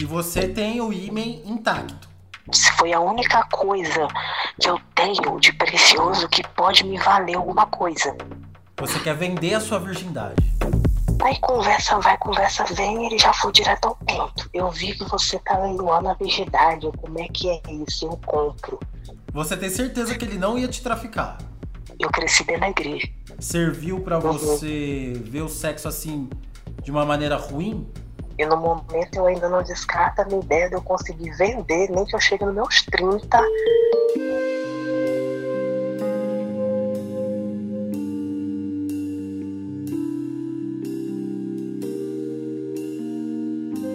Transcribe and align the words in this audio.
E 0.00 0.04
você 0.04 0.48
tem 0.48 0.80
o 0.80 0.92
ímen 0.92 1.42
intacto. 1.44 2.08
Se 2.52 2.70
foi 2.72 2.92
a 2.92 3.00
única 3.00 3.42
coisa 3.50 4.06
que 4.60 4.68
eu 4.68 4.78
tenho 4.94 5.40
de 5.40 5.52
precioso 5.52 6.28
que 6.28 6.46
pode 6.48 6.84
me 6.84 6.96
valer 6.98 7.34
alguma 7.36 7.66
coisa. 7.66 8.16
Você 8.78 8.98
quer 9.00 9.16
vender 9.16 9.54
a 9.54 9.60
sua 9.60 9.78
virgindade. 9.80 10.36
Aí 11.24 11.36
conversa 11.40 11.98
vai, 11.98 12.16
conversa 12.18 12.62
vem, 12.74 13.06
ele 13.06 13.18
já 13.18 13.32
foi 13.32 13.50
direto 13.50 13.86
ao 13.86 13.96
ponto. 13.96 14.48
Eu 14.52 14.70
vi 14.70 14.94
que 14.94 15.04
você 15.04 15.38
tá 15.40 15.58
leiloando 15.58 16.08
a 16.10 16.14
virgindade, 16.14 16.86
como 17.00 17.18
é 17.18 17.26
que 17.28 17.48
é 17.48 17.60
isso? 17.72 18.04
Eu 18.06 18.16
compro. 18.24 18.78
Você 19.32 19.56
tem 19.56 19.70
certeza 19.70 20.14
que 20.16 20.24
ele 20.24 20.38
não 20.38 20.58
ia 20.58 20.68
te 20.68 20.82
traficar? 20.82 21.38
Eu 21.98 22.10
cresci 22.10 22.44
dentro 22.44 22.60
da 22.60 22.68
igreja. 22.70 23.08
Serviu 23.40 24.00
para 24.00 24.18
Uhum. 24.18 24.32
você 24.32 25.14
ver 25.24 25.42
o 25.42 25.48
sexo 25.48 25.88
assim 25.88 26.28
de 26.86 26.92
uma 26.92 27.04
maneira 27.04 27.34
ruim? 27.34 27.84
E 28.38 28.46
no 28.46 28.56
momento 28.56 29.16
eu 29.16 29.26
ainda 29.26 29.48
não 29.48 29.60
descarto 29.60 30.22
a 30.22 30.24
minha 30.24 30.38
ideia 30.40 30.68
de 30.68 30.76
eu 30.76 30.82
conseguir 30.82 31.30
vender, 31.32 31.90
nem 31.90 32.04
que 32.04 32.14
eu 32.14 32.20
chegue 32.20 32.44
nos 32.44 32.54
meus 32.54 32.82
30. 32.82 33.42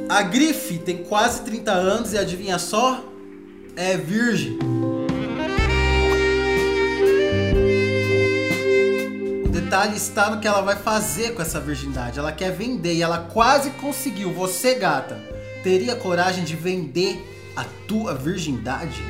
A 0.09 0.21
Grife 0.23 0.79
tem 0.79 1.05
quase 1.05 1.43
30 1.43 1.71
anos 1.71 2.11
e 2.11 2.17
adivinha 2.17 2.59
só? 2.59 3.01
É 3.77 3.95
virgem. 3.95 4.59
Detalhe 9.71 9.95
está 9.95 10.29
no 10.29 10.41
que 10.41 10.47
ela 10.49 10.61
vai 10.61 10.75
fazer 10.75 11.33
com 11.33 11.41
essa 11.41 11.57
virgindade. 11.57 12.19
Ela 12.19 12.33
quer 12.33 12.51
vender 12.51 12.93
e 12.93 13.01
ela 13.01 13.29
quase 13.31 13.69
conseguiu. 13.71 14.33
Você, 14.33 14.75
gata, 14.75 15.15
teria 15.63 15.95
coragem 15.95 16.43
de 16.43 16.57
vender 16.57 17.25
a 17.55 17.63
tua 17.87 18.13
virgindade? 18.13 19.01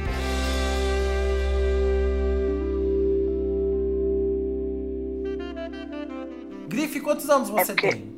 Grife, 6.68 7.00
quantos 7.02 7.30
anos 7.30 7.50
você 7.50 7.74
porque- 7.74 7.90
tem? 7.90 8.12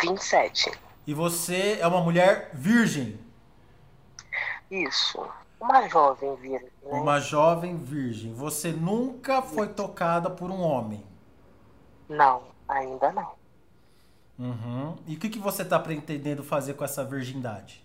27. 0.00 0.70
E 1.06 1.12
você 1.12 1.78
é 1.80 1.86
uma 1.86 2.00
mulher 2.00 2.50
virgem. 2.54 3.18
Isso. 4.70 5.26
Uma 5.64 5.88
jovem 5.88 6.36
virgem, 6.36 6.70
né? 6.82 7.00
Uma 7.00 7.18
jovem 7.18 7.74
virgem. 7.74 8.34
Você 8.34 8.70
nunca 8.70 9.40
foi 9.40 9.66
tocada 9.66 10.28
por 10.28 10.50
um 10.50 10.60
homem. 10.60 11.02
Não, 12.06 12.42
ainda 12.68 13.10
não. 13.10 13.32
Uhum. 14.38 14.94
E 15.06 15.14
o 15.14 15.18
que, 15.18 15.30
que 15.30 15.38
você 15.38 15.62
está 15.62 15.78
pretendendo 15.78 16.44
fazer 16.44 16.74
com 16.74 16.84
essa 16.84 17.02
virgindade? 17.02 17.82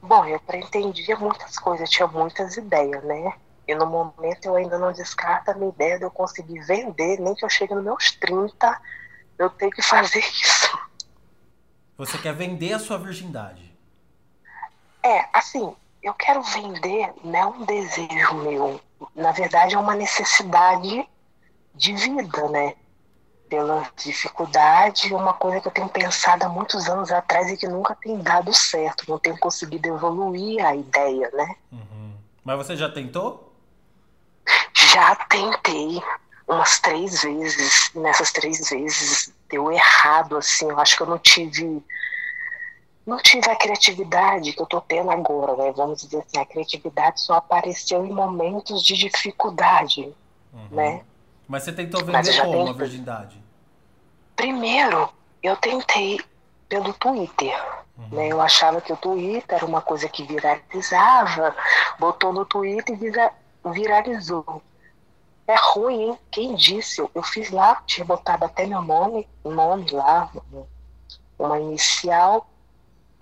Bom, 0.00 0.24
eu 0.24 0.38
pretendia 0.38 1.16
muitas 1.16 1.58
coisas, 1.58 1.90
tinha 1.90 2.06
muitas 2.06 2.56
ideias, 2.56 3.02
né? 3.02 3.34
E 3.66 3.74
no 3.74 3.86
momento 3.86 4.46
eu 4.46 4.54
ainda 4.54 4.78
não 4.78 4.92
descarto 4.92 5.50
a 5.50 5.54
minha 5.54 5.70
ideia 5.70 5.98
de 5.98 6.04
eu 6.04 6.12
conseguir 6.12 6.60
vender, 6.60 7.18
nem 7.18 7.34
que 7.34 7.44
eu 7.44 7.50
chegue 7.50 7.74
nos 7.74 7.82
meus 7.82 8.12
30, 8.12 8.80
eu 9.36 9.50
tenho 9.50 9.72
que 9.72 9.82
fazer 9.82 10.20
isso. 10.20 10.78
Você 11.98 12.16
quer 12.18 12.34
vender 12.34 12.72
a 12.72 12.78
sua 12.78 12.98
virgindade. 12.98 13.76
É, 15.02 15.28
assim, 15.32 15.74
eu 16.02 16.12
quero 16.14 16.42
vender, 16.42 17.12
não 17.22 17.38
é 17.38 17.46
um 17.46 17.64
desejo 17.64 18.34
meu. 18.34 18.80
Na 19.14 19.32
verdade, 19.32 19.74
é 19.74 19.78
uma 19.78 19.94
necessidade 19.94 21.08
de 21.74 21.92
vida, 21.94 22.48
né? 22.48 22.74
Pela 23.48 23.88
dificuldade, 23.96 25.14
uma 25.14 25.34
coisa 25.34 25.60
que 25.60 25.68
eu 25.68 25.72
tenho 25.72 25.88
pensado 25.88 26.44
há 26.44 26.48
muitos 26.48 26.88
anos 26.88 27.12
atrás 27.12 27.50
e 27.50 27.56
que 27.56 27.68
nunca 27.68 27.94
tem 27.94 28.18
dado 28.18 28.52
certo. 28.52 29.04
Não 29.08 29.18
tenho 29.18 29.38
conseguido 29.38 29.88
evoluir 29.88 30.64
a 30.64 30.74
ideia, 30.74 31.30
né? 31.32 31.54
Uhum. 31.70 32.14
Mas 32.44 32.56
você 32.56 32.76
já 32.76 32.88
tentou? 32.88 33.52
Já 34.74 35.14
tentei 35.14 36.02
umas 36.48 36.80
três 36.80 37.22
vezes. 37.22 37.90
Nessas 37.94 38.32
três 38.32 38.68
vezes 38.68 39.32
deu 39.48 39.70
errado, 39.70 40.36
assim. 40.36 40.68
Eu 40.68 40.80
acho 40.80 40.96
que 40.96 41.02
eu 41.02 41.06
não 41.06 41.18
tive. 41.18 41.84
Não 43.04 43.18
tive 43.18 43.50
a 43.50 43.56
criatividade 43.56 44.52
que 44.52 44.62
eu 44.62 44.66
tô 44.66 44.80
tendo 44.80 45.10
agora, 45.10 45.56
né? 45.56 45.72
Vamos 45.76 46.02
dizer 46.02 46.18
assim, 46.18 46.38
a 46.38 46.46
criatividade 46.46 47.20
só 47.20 47.34
apareceu 47.34 48.04
em 48.06 48.12
momentos 48.12 48.82
de 48.82 48.96
dificuldade, 48.96 50.14
Uhum. 50.52 50.68
né? 50.70 51.02
Mas 51.48 51.64
você 51.64 51.72
tentou 51.72 52.04
vender 52.04 52.36
como 52.40 52.52
a 52.52 52.66
tentei. 52.66 52.74
virgindade? 52.74 53.42
Primeiro, 54.36 55.08
eu 55.42 55.56
tentei 55.56 56.20
pelo 56.68 56.92
Twitter. 56.94 57.54
Né? 58.10 58.28
Eu 58.28 58.40
achava 58.40 58.80
que 58.80 58.92
o 58.92 58.96
Twitter 58.96 59.56
era 59.56 59.66
uma 59.66 59.80
coisa 59.82 60.08
que 60.08 60.24
viralizava, 60.24 61.54
botou 61.98 62.32
no 62.32 62.44
Twitter 62.44 62.94
e 62.96 62.98
vira- 62.98 63.32
viralizou. 63.66 64.62
É 65.46 65.54
ruim, 65.56 66.02
hein? 66.10 66.18
Quem 66.30 66.54
disse? 66.54 67.00
Eu, 67.00 67.10
eu 67.14 67.22
fiz 67.22 67.50
lá, 67.50 67.82
tinha 67.86 68.04
botado 68.04 68.44
até 68.44 68.66
meu 68.66 68.80
nome, 68.80 69.28
nome 69.44 69.90
lá, 69.90 70.30
uma 71.38 71.60
inicial, 71.60 72.46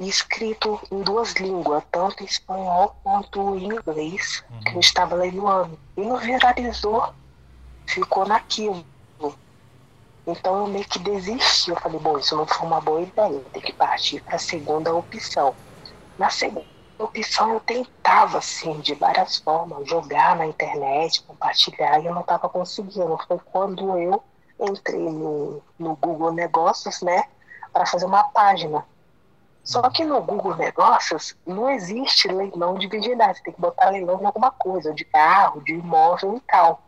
escrito 0.09 0.81
em 0.91 1.03
duas 1.03 1.35
línguas, 1.35 1.83
tanto 1.91 2.23
em 2.23 2.27
espanhol 2.27 2.97
quanto 3.03 3.57
em 3.57 3.65
inglês, 3.65 4.43
que 4.65 4.75
eu 4.75 4.81
estava 4.81 5.15
leiloando. 5.15 5.79
E 5.97 6.01
não 6.01 6.17
viralizou, 6.17 7.13
ficou 7.87 8.27
naquilo. 8.27 8.85
Então 10.27 10.61
eu 10.61 10.67
meio 10.67 10.85
que 10.85 10.99
desisti. 10.99 11.71
Eu 11.71 11.77
falei, 11.77 11.99
bom, 11.99 12.19
isso 12.19 12.37
não 12.37 12.47
foi 12.47 12.67
uma 12.67 12.81
boa 12.81 13.03
ideia, 13.03 13.41
tenho 13.53 13.65
que 13.65 13.73
partir 13.73 14.23
para 14.23 14.37
a 14.37 14.39
segunda 14.39 14.95
opção. 14.95 15.55
Na 16.19 16.31
segunda 16.31 16.67
opção 16.99 17.53
eu 17.53 17.61
tentava, 17.61 18.39
assim, 18.39 18.81
de 18.81 18.95
várias 18.95 19.39
formas, 19.39 19.89
jogar 19.89 20.37
na 20.37 20.47
internet, 20.47 21.23
compartilhar, 21.23 21.99
e 22.01 22.07
eu 22.07 22.15
não 22.15 22.21
estava 22.21 22.49
conseguindo. 22.49 23.19
Foi 23.27 23.39
quando 23.53 23.99
eu 23.99 24.23
entrei 24.61 24.99
no, 24.99 25.63
no 25.79 25.97
Google 25.97 26.33
Negócios, 26.33 27.01
né, 27.01 27.25
para 27.73 27.87
fazer 27.87 28.07
uma 28.07 28.25
página. 28.25 28.85
Só 29.71 29.89
que 29.89 30.05
no 30.05 30.21
Google 30.21 30.57
Negócios 30.57 31.37
não 31.47 31.71
existe 31.71 32.27
leilão 32.27 32.75
de 32.75 32.89
virgindade, 32.89 33.39
você 33.39 33.45
tem 33.45 33.55
que 33.55 33.61
botar 33.61 33.91
leilão 33.91 34.21
em 34.21 34.27
alguma 34.27 34.51
coisa, 34.51 34.93
de 34.93 35.05
carro, 35.05 35.63
de 35.63 35.75
imóvel 35.75 36.39
e 36.39 36.41
tal. 36.41 36.83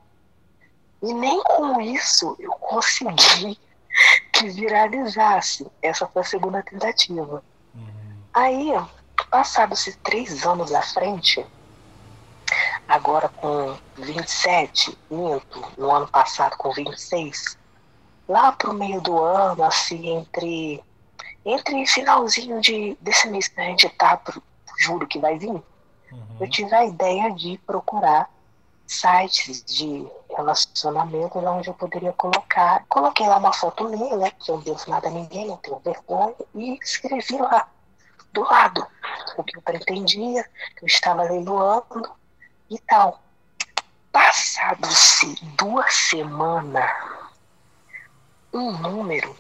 E 1.01 1.15
nem 1.15 1.41
com 1.45 1.81
isso 1.81 2.35
eu 2.41 2.51
consegui 2.55 3.57
que 4.35 4.49
viralizasse. 4.49 5.71
Essa 5.81 6.09
foi 6.09 6.23
a 6.23 6.25
segunda 6.25 6.61
tentativa. 6.61 7.45
Aí, 8.35 8.73
passados 9.31 9.89
três 10.03 10.45
anos 10.45 10.75
à 10.75 10.83
frente, 10.83 11.47
agora 12.89 13.29
com 13.29 13.79
27, 13.97 14.99
minto, 15.09 15.73
no 15.79 15.89
ano 15.89 16.09
passado 16.09 16.57
com 16.57 16.73
26, 16.73 17.57
lá 18.29 18.51
pro 18.51 18.75
meio 18.75 19.01
do 19.01 19.21
ano, 19.21 19.63
assim, 19.63 20.09
entre, 20.09 20.83
entre 21.45 21.87
finalzinho 21.87 22.61
de, 22.61 22.97
desse 23.01 23.29
mês 23.29 23.49
que 23.49 23.61
a 23.61 23.65
gente 23.65 23.89
tá, 23.91 24.17
pro, 24.17 24.43
juro 24.79 25.07
que 25.07 25.19
vai 25.19 25.39
vir, 25.39 25.63
eu 26.41 26.51
tive 26.51 26.75
a 26.75 26.85
ideia 26.85 27.31
de 27.33 27.59
procurar 27.67 28.29
sites 28.87 29.65
de 29.65 30.07
relacionamento 30.37 31.39
onde 31.39 31.69
eu 31.69 31.75
poderia 31.75 32.13
colocar. 32.13 32.85
Coloquei 32.89 33.27
lá 33.27 33.39
uma 33.39 33.53
foto 33.53 33.89
minha, 33.89 34.17
né? 34.17 34.31
Que 34.31 34.51
eu 34.51 34.57
não 34.57 34.63
devo 34.63 34.91
nada 34.91 35.09
a 35.09 35.11
ninguém, 35.11 35.47
não 35.47 35.57
tenho 35.57 35.79
vergonha, 35.79 36.35
e 36.55 36.79
escrevi 36.83 37.39
lá 37.39 37.69
do 38.33 38.43
lado 38.43 38.87
o 39.37 39.45
que 39.45 39.57
eu 39.57 39.63
pretendia, 39.63 40.45
que 40.77 40.85
eu 40.85 40.87
estava 40.87 41.23
leiloando 41.23 42.11
e 42.71 42.79
tal. 42.81 43.21
Passado-se 44.11 45.35
duas 45.57 45.95
semanas, 45.95 46.91
um 48.53 48.73
número 48.73 49.35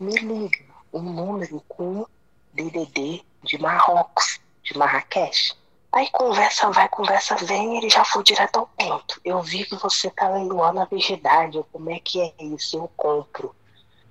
me 0.00 0.16
liga, 0.16 0.64
um 0.92 1.02
número 1.02 1.62
com 1.68 2.06
DDD 2.52 3.22
de 3.42 3.58
Marrocos, 3.58 4.40
de 4.62 4.76
Marrakech. 4.76 5.54
Aí 5.92 6.10
conversa 6.10 6.70
vai, 6.70 6.88
conversa 6.88 7.36
vem, 7.36 7.78
ele 7.78 7.88
já 7.88 8.04
foi 8.04 8.22
direto 8.22 8.58
ao 8.58 8.66
ponto. 8.66 9.20
Eu 9.24 9.40
vi 9.42 9.64
que 9.64 9.76
você 9.76 10.10
tá 10.10 10.28
leiloando 10.28 10.80
a 10.80 10.84
virgindade, 10.84 11.64
como 11.72 11.90
é 11.90 11.98
que 11.98 12.20
é 12.20 12.44
isso? 12.44 12.76
Eu 12.76 12.90
compro. 12.96 13.54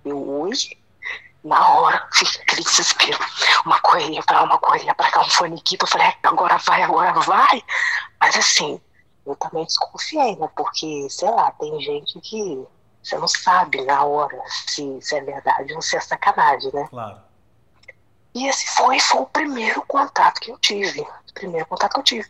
Eu 0.04 0.27
hoje, 0.27 0.77
na 1.44 1.69
hora, 1.69 2.07
fica 2.12 2.42
aquele 2.42 2.63
desespero. 2.63 3.19
Uma 3.66 3.80
correria 3.81 4.24
pra 4.24 4.42
lá, 4.42 4.45
uma 4.45 4.57
correria 4.57 4.95
pra 4.95 5.12
cá, 5.12 5.21
um 5.21 5.30
faniquito. 5.30 5.86
Eu 5.86 5.89
falei, 5.89 6.07
"É, 6.07 6.16
agora 6.24 6.57
vai, 6.57 6.81
agora 6.81 7.13
vai. 7.19 7.63
Mas 8.19 8.36
assim, 8.36 8.81
eu 9.25 9.36
também 9.36 9.66
desconfiei, 9.66 10.36
né? 10.38 10.50
Porque, 10.56 11.07
sei 11.10 11.30
lá, 11.30 11.51
tem 11.51 11.80
gente 11.81 12.19
que 12.21 12.66
você 13.06 13.19
não 13.19 13.28
sabe 13.28 13.81
na 13.86 14.04
hora 14.04 14.42
se, 14.48 15.00
se 15.00 15.16
é 15.16 15.22
verdade 15.22 15.74
ou 15.75 15.81
se 15.81 15.96
é 15.96 16.00
sacanagem, 16.00 16.72
né? 16.74 16.88
Claro. 16.90 17.22
E 18.34 18.48
esse 18.48 18.68
foi, 18.75 19.00
foi 19.00 19.22
o 19.22 19.28
primeiro 19.28 19.84
contato 19.84 20.42
que 20.42 20.50
eu 20.50 20.57
tive. 20.57 21.02
O 21.02 21.34
primeiro 21.36 21.68
contato 21.68 21.94
que 21.94 22.00
eu 22.00 22.04
tive. 22.04 22.30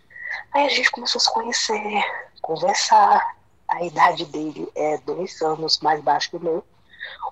Aí 0.54 0.66
a 0.66 0.70
gente 0.70 0.92
começou 0.92 1.20
a 1.20 1.22
se 1.24 1.34
conhecer, 1.34 2.30
conversar. 2.42 3.36
A 3.70 3.84
idade 3.84 4.26
dele 4.26 4.70
é 4.76 4.98
dois 4.98 5.42
anos 5.42 5.80
mais 5.80 6.02
baixo 6.02 6.30
que 6.30 6.36
o 6.36 6.42
meu. 6.42 6.64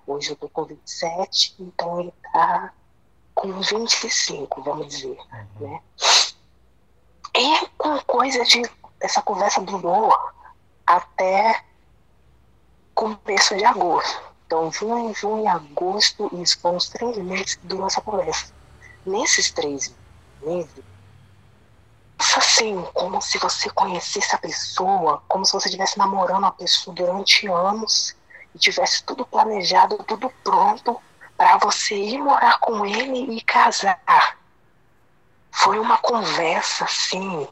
Hoje 0.07 0.31
eu 0.31 0.36
tô 0.38 0.48
com 0.48 0.63
27, 0.63 1.56
então 1.60 2.00
ele 2.00 2.13
tá 2.31 2.74
com 3.36 3.51
25, 3.60 4.63
vamos 4.63 4.88
dizer, 4.88 5.18
uhum. 5.60 5.68
né? 5.68 5.81
E 7.36 7.68
com 7.78 8.00
coisa 8.01 8.44
de. 8.45 8.62
Essa 9.01 9.22
conversa 9.22 9.60
durou 9.62 10.16
até 10.88 11.62
começo 12.94 13.56
de 13.56 13.66
agosto. 13.66 14.22
Então, 14.45 14.72
junho, 14.72 15.13
junho, 15.13 15.48
agosto, 15.48 16.30
isso 16.42 16.60
foram 16.60 16.78
os 16.78 16.90
três 16.90 17.18
meses 17.18 17.60
durou 17.63 17.88
essa 17.88 18.01
conversa. 18.01 18.54
Nesses 19.06 19.51
três 19.51 19.94
meses, 20.42 20.84
assim, 22.38 22.86
como 22.94 23.22
se 23.22 23.38
você 23.38 23.69
conhecesse 23.69 24.36
a 24.36 24.38
pessoa, 24.38 25.22
como 25.28 25.45
se 25.45 25.54
você 25.54 25.68
estivesse 25.68 25.98
namorando 25.98 26.45
a 26.45 26.51
pessoa 26.51 26.95
durante 26.95 27.48
anos 27.48 28.16
e 28.54 28.60
tivesse 28.60 29.04
tudo 29.04 29.25
planejado, 29.25 29.98
tudo 30.04 30.31
pronto 30.44 31.01
para 31.38 31.57
você 31.57 31.95
ir 31.95 32.19
morar 32.19 32.60
com 32.60 32.86
ele 32.86 33.36
e 33.36 33.42
casar. 33.42 34.38
Foi 35.51 35.80
uma 35.80 35.98
conversa, 35.98 36.86
assim, 36.86 37.48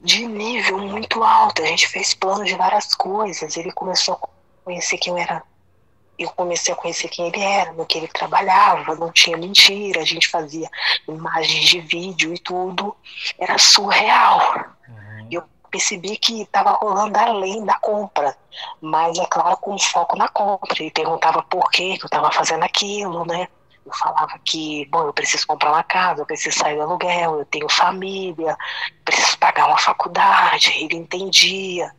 de 0.00 0.26
nível 0.26 0.78
muito 0.78 1.22
alto. 1.22 1.62
A 1.62 1.66
gente 1.66 1.88
fez 1.88 2.14
planos 2.14 2.48
de 2.48 2.54
várias 2.54 2.94
coisas. 2.94 3.56
Ele 3.56 3.72
começou 3.72 4.14
a 4.14 4.18
conhecer 4.64 4.98
quem 4.98 5.12
eu 5.12 5.18
era. 5.18 5.42
Eu 6.18 6.30
comecei 6.30 6.72
a 6.72 6.76
conhecer 6.76 7.08
quem 7.08 7.28
ele 7.28 7.40
era, 7.40 7.72
no 7.72 7.86
que 7.86 7.98
ele 7.98 8.08
trabalhava, 8.08 8.94
não 8.94 9.10
tinha 9.10 9.36
mentira, 9.36 10.00
a 10.00 10.04
gente 10.04 10.28
fazia 10.28 10.68
imagens 11.08 11.64
de 11.68 11.80
vídeo 11.80 12.34
e 12.34 12.38
tudo. 12.38 12.96
Era 13.38 13.58
surreal. 13.58 14.66
Uhum. 14.88 15.28
Eu 15.30 15.44
percebi 15.70 16.16
que 16.16 16.42
estava 16.42 16.72
rolando 16.72 17.18
além 17.18 17.64
da 17.64 17.78
compra, 17.78 18.36
mas 18.80 19.18
é 19.18 19.24
claro, 19.26 19.56
com 19.56 19.78
foco 19.78 20.16
na 20.16 20.28
compra. 20.28 20.80
Ele 20.80 20.90
perguntava 20.90 21.42
por 21.42 21.70
que 21.70 21.92
eu 21.92 22.06
estava 22.06 22.30
fazendo 22.30 22.62
aquilo, 22.62 23.24
né? 23.24 23.48
Eu 23.84 23.92
falava 23.92 24.38
que, 24.44 24.86
bom, 24.90 25.06
eu 25.06 25.12
preciso 25.12 25.46
comprar 25.46 25.70
uma 25.72 25.82
casa, 25.82 26.22
eu 26.22 26.26
preciso 26.26 26.56
sair 26.56 26.76
do 26.76 26.82
aluguel, 26.82 27.40
eu 27.40 27.44
tenho 27.46 27.68
família, 27.68 28.56
preciso 29.04 29.36
pagar 29.38 29.66
uma 29.66 29.78
faculdade. 29.78 30.72
Ele 30.76 30.96
entendia. 30.96 31.90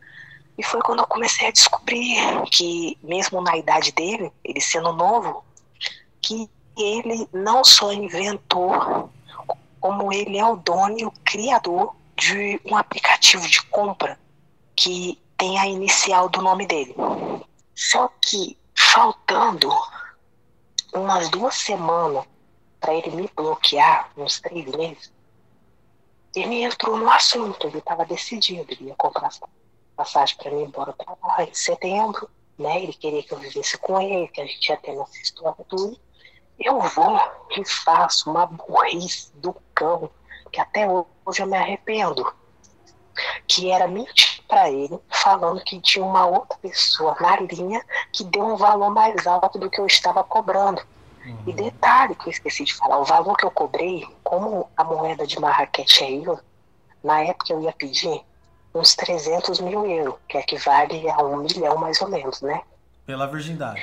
E 0.56 0.62
foi 0.62 0.80
quando 0.82 1.00
eu 1.00 1.06
comecei 1.06 1.48
a 1.48 1.52
descobrir 1.52 2.16
que, 2.50 2.96
mesmo 3.02 3.40
na 3.40 3.56
idade 3.56 3.90
dele, 3.92 4.32
ele 4.44 4.60
sendo 4.60 4.92
novo, 4.92 5.44
que 6.22 6.48
ele 6.76 7.28
não 7.32 7.64
só 7.64 7.92
inventou, 7.92 9.10
como 9.80 10.12
ele 10.12 10.38
é 10.38 10.46
o 10.46 10.56
dono 10.56 10.98
e 10.98 11.04
o 11.04 11.12
criador 11.24 11.94
de 12.16 12.60
um 12.64 12.76
aplicativo 12.76 13.46
de 13.48 13.62
compra 13.64 14.18
que 14.76 15.20
tem 15.36 15.58
a 15.58 15.66
inicial 15.66 16.28
do 16.28 16.40
nome 16.40 16.66
dele. 16.66 16.94
Só 17.74 18.08
que 18.22 18.56
faltando 18.74 19.70
umas 20.92 21.28
duas 21.28 21.56
semanas 21.56 22.24
para 22.80 22.94
ele 22.94 23.10
me 23.10 23.30
bloquear, 23.34 24.10
uns 24.16 24.40
três 24.40 24.64
meses, 24.66 25.12
ele 26.34 26.62
entrou 26.62 26.96
no 26.96 27.10
assunto, 27.10 27.66
ele 27.66 27.78
estava 27.78 28.04
decidido, 28.04 28.72
ele 28.72 28.86
ia 28.88 28.94
comprar 28.96 29.30
passagem 29.94 30.36
para 30.36 30.50
mim 30.50 30.62
embora 30.64 30.92
para 30.92 31.16
lá 31.22 31.44
em 31.44 31.54
setembro, 31.54 32.28
né? 32.58 32.82
Ele 32.82 32.92
queria 32.92 33.22
que 33.22 33.32
eu 33.32 33.38
vivesse 33.38 33.78
com 33.78 34.00
ele, 34.00 34.28
que 34.28 34.40
a 34.40 34.46
gente 34.46 34.68
ia 34.68 34.76
ter 34.76 34.94
nossa 34.94 35.18
história 35.18 35.64
tudo. 35.68 35.98
Eu 36.58 36.80
vou 36.80 37.20
e 37.56 37.64
faço 37.64 38.30
uma 38.30 38.46
burrice 38.46 39.32
do 39.36 39.54
cão, 39.74 40.10
que 40.52 40.60
até 40.60 40.86
hoje 40.88 41.42
eu 41.42 41.46
me 41.46 41.56
arrependo. 41.56 42.24
Que 43.46 43.70
era 43.70 43.86
mentir 43.86 44.42
para 44.48 44.70
ele, 44.70 44.98
falando 45.08 45.62
que 45.62 45.80
tinha 45.80 46.04
uma 46.04 46.26
outra 46.26 46.58
pessoa 46.58 47.16
na 47.20 47.36
linha 47.36 47.84
que 48.12 48.24
deu 48.24 48.44
um 48.44 48.56
valor 48.56 48.90
mais 48.90 49.26
alto 49.26 49.58
do 49.58 49.70
que 49.70 49.80
eu 49.80 49.86
estava 49.86 50.22
cobrando. 50.24 50.82
Uhum. 51.24 51.38
E 51.46 51.52
detalhe 51.52 52.14
que 52.14 52.26
eu 52.26 52.30
esqueci 52.30 52.64
de 52.64 52.74
falar, 52.74 52.98
o 52.98 53.04
valor 53.04 53.36
que 53.36 53.46
eu 53.46 53.50
cobrei, 53.50 54.06
como 54.22 54.68
a 54.76 54.84
moeda 54.84 55.26
de 55.26 55.40
Marrakech 55.40 56.04
é 56.04 56.12
euro, 56.12 56.40
na 57.02 57.20
época 57.22 57.52
eu 57.52 57.62
ia 57.62 57.72
pedir 57.72 58.24
uns 58.74 58.94
300 58.96 59.60
mil 59.60 59.86
euros, 59.86 60.16
que 60.28 60.36
equivale 60.36 61.08
a 61.08 61.22
um 61.22 61.38
milhão 61.38 61.76
mais 61.76 62.00
ou 62.00 62.08
menos, 62.08 62.40
né? 62.42 62.62
Pela 63.06 63.26
virgindade. 63.26 63.80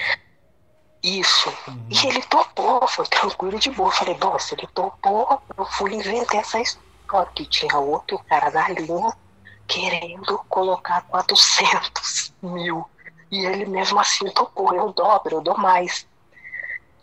Isso. 1.01 1.49
Uhum. 1.67 1.87
E 1.89 2.07
ele 2.07 2.21
topou, 2.23 2.87
foi 2.87 3.05
tranquilo 3.07 3.57
de 3.57 3.71
boa. 3.71 3.91
Falei, 3.91 4.15
bom, 4.15 4.37
se 4.37 4.53
ele 4.53 4.67
topou, 4.67 5.41
eu 5.57 5.65
fui 5.65 5.93
inventar 5.93 6.41
essa 6.41 6.59
história, 6.59 7.31
que 7.33 7.45
tinha 7.45 7.77
outro 7.77 8.19
cara 8.29 8.51
na 8.51 8.69
linha 8.69 9.11
querendo 9.67 10.37
colocar 10.49 11.01
400 11.03 12.33
mil. 12.41 12.85
E 13.31 13.45
ele 13.45 13.65
mesmo 13.65 13.99
assim 13.99 14.29
topou, 14.31 14.73
eu 14.75 14.91
dobro, 14.91 15.37
eu 15.37 15.41
dou 15.41 15.57
mais. 15.57 16.05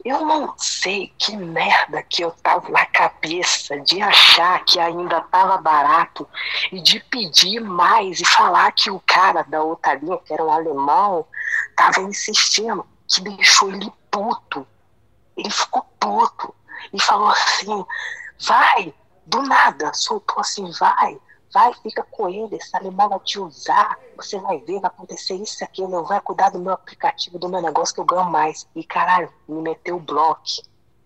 Eu 0.09 0.25
não 0.25 0.55
sei 0.57 1.13
que 1.19 1.37
merda 1.37 2.03
que 2.03 2.25
eu 2.25 2.31
tava 2.31 2.67
na 2.71 2.87
cabeça 2.87 3.79
de 3.79 4.01
achar 4.01 4.65
que 4.65 4.81
ainda 4.81 5.21
tava 5.21 5.59
barato 5.59 6.27
e 6.73 6.81
de 6.81 6.99
pedir 6.99 7.61
mais 7.61 8.19
e 8.19 8.25
falar 8.25 8.73
que 8.73 8.91
o 8.91 8.99
cara 9.01 9.43
da 9.43 9.63
outra 9.63 9.93
linha, 9.97 10.17
que 10.17 10.33
era 10.33 10.43
um 10.43 10.51
alemão, 10.51 11.27
tava 11.77 12.01
insistindo, 12.01 12.87
que 13.07 13.21
deixou 13.21 13.71
ele 13.71 13.93
puto. 14.11 14.67
Ele 15.37 15.51
ficou 15.51 15.83
puto 16.01 16.55
e 16.91 16.99
falou 17.03 17.29
assim: 17.29 17.85
vai, 18.41 18.95
do 19.27 19.43
nada, 19.43 19.93
soltou 19.93 20.41
assim: 20.41 20.71
vai, 20.81 21.21
Vai, 21.53 21.73
fica 21.83 22.03
com 22.03 22.29
ele, 22.29 22.57
esse 22.57 22.77
animal 22.77 23.09
vai 23.09 23.21
te 23.21 23.39
usar, 23.39 23.99
você 24.17 24.39
vai 24.39 24.59
ver, 24.59 24.81
vai 24.81 24.91
acontecer 24.91 25.35
isso 25.35 25.65
aquilo, 25.65 25.95
eu 25.95 26.05
vai 26.05 26.21
cuidar 26.21 26.51
do 26.51 26.59
meu 26.59 26.73
aplicativo, 26.73 27.39
do 27.39 27.49
meu 27.49 27.63
negócio 27.63 27.95
que 27.95 28.01
eu 28.01 28.05
ganho 28.05 28.31
mais. 28.31 28.67
E 28.75 28.85
caralho, 28.85 29.33
me 29.49 29.63
meteu 29.63 29.97
o 29.97 30.01
bloco. 30.01 30.43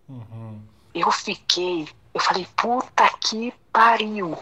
Uhum. 0.09 0.61
Eu 0.93 1.11
fiquei, 1.11 1.87
eu 2.13 2.19
falei, 2.19 2.47
puta 2.55 3.09
que 3.21 3.53
pariu. 3.71 4.37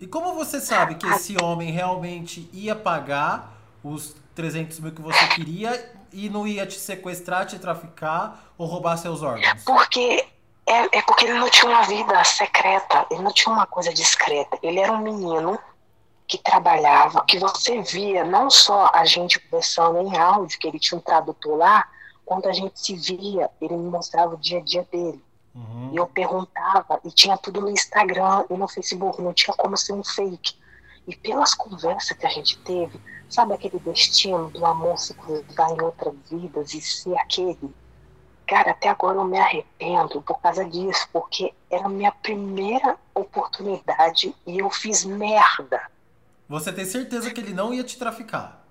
E 0.00 0.06
como 0.06 0.34
você 0.34 0.60
sabe 0.60 0.96
que 0.96 1.06
esse 1.06 1.36
homem 1.42 1.70
realmente 1.70 2.48
ia 2.52 2.74
pagar 2.74 3.54
os 3.82 4.14
300 4.34 4.80
mil 4.80 4.92
que 4.92 5.00
você 5.00 5.26
queria 5.28 5.92
e 6.12 6.28
não 6.28 6.46
ia 6.46 6.66
te 6.66 6.78
sequestrar, 6.78 7.46
te 7.46 7.58
traficar 7.58 8.52
ou 8.58 8.66
roubar 8.66 8.96
seus 8.96 9.22
órgãos? 9.22 9.62
Porque 9.64 10.26
é, 10.66 10.98
é 10.98 11.02
porque 11.02 11.26
ele 11.26 11.38
não 11.38 11.50
tinha 11.50 11.70
uma 11.70 11.82
vida 11.82 12.22
secreta, 12.24 13.06
ele 13.10 13.22
não 13.22 13.32
tinha 13.32 13.54
uma 13.54 13.66
coisa 13.66 13.92
discreta. 13.92 14.58
Ele 14.62 14.80
era 14.80 14.92
um 14.92 14.98
menino 14.98 15.58
que 16.26 16.38
trabalhava, 16.38 17.24
que 17.26 17.38
você 17.38 17.82
via 17.82 18.24
não 18.24 18.48
só 18.48 18.90
a 18.94 19.04
gente 19.04 19.38
conversando 19.40 19.98
em 19.98 20.16
áudio, 20.16 20.58
que 20.58 20.66
ele 20.66 20.78
tinha 20.78 20.98
um 20.98 21.02
tradutor 21.02 21.56
lá, 21.56 21.86
quando 22.24 22.46
a 22.46 22.52
gente 22.52 22.80
se 22.80 22.96
via, 22.96 23.50
ele 23.60 23.76
me 23.76 23.90
mostrava 23.90 24.34
o 24.34 24.38
dia 24.38 24.58
a 24.58 24.62
dia 24.62 24.86
dele. 24.90 25.22
Uhum. 25.54 25.90
E 25.92 25.96
eu 25.96 26.06
perguntava, 26.06 26.98
e 27.04 27.10
tinha 27.10 27.36
tudo 27.36 27.60
no 27.60 27.70
Instagram 27.70 28.44
e 28.48 28.54
no 28.54 28.66
Facebook, 28.66 29.20
não 29.20 29.34
tinha 29.34 29.54
como 29.54 29.76
ser 29.76 29.92
um 29.92 30.02
fake. 30.02 30.56
E 31.06 31.14
pelas 31.14 31.52
conversas 31.52 32.16
que 32.16 32.26
a 32.26 32.30
gente 32.30 32.58
teve, 32.60 32.98
sabe 33.28 33.52
aquele 33.52 33.78
destino 33.78 34.48
do 34.48 34.64
amor 34.64 34.98
se 34.98 35.12
cruzar 35.12 35.70
em 35.70 35.82
outras 35.82 36.14
vidas 36.30 36.72
e 36.72 36.80
ser 36.80 37.16
aquele? 37.18 37.70
Cara, 38.54 38.70
até 38.70 38.88
agora 38.88 39.18
eu 39.18 39.24
me 39.24 39.36
arrependo 39.36 40.22
por 40.22 40.40
causa 40.40 40.64
disso, 40.64 41.08
porque 41.12 41.52
era 41.68 41.86
a 41.86 41.88
minha 41.88 42.12
primeira 42.12 42.96
oportunidade 43.12 44.32
e 44.46 44.60
eu 44.60 44.70
fiz 44.70 45.04
merda. 45.04 45.82
Você 46.48 46.72
tem 46.72 46.84
certeza 46.84 47.32
que 47.32 47.40
ele 47.40 47.52
não 47.52 47.74
ia 47.74 47.82
te 47.82 47.98
traficar? 47.98 48.64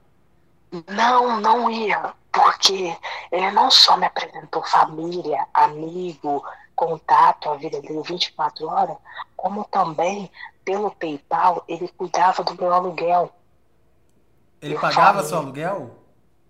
Não, 0.87 1.37
não 1.41 1.69
ia, 1.69 2.13
porque 2.31 2.95
ele 3.29 3.51
não 3.51 3.69
só 3.69 3.97
me 3.97 4.05
apresentou 4.05 4.63
família, 4.63 5.45
amigo, 5.53 6.41
contato, 6.73 7.49
a 7.49 7.57
vida 7.57 7.81
dele 7.81 8.01
24 8.05 8.65
horas, 8.65 8.95
como 9.35 9.65
também, 9.65 10.31
pelo 10.63 10.91
PayPal, 10.91 11.61
ele 11.67 11.89
cuidava 11.89 12.41
do 12.41 12.55
meu 12.55 12.71
aluguel. 12.71 13.35
Ele 14.61 14.75
eu 14.75 14.79
pagava 14.79 15.15
falei, 15.15 15.27
seu 15.27 15.37
aluguel? 15.39 16.02